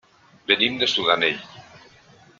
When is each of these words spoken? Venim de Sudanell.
Venim 0.51 0.79
de 0.83 0.89
Sudanell. 0.95 1.47